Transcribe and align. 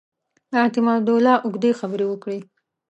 اعتماد 0.59 0.97
الدوله 1.01 1.33
اوږدې 1.45 1.71
خبرې 1.79 2.05
وکړې. 2.07 2.39